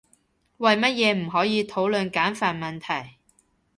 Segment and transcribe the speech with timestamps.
[0.57, 3.17] 為乜嘢唔可以討論簡繁問題？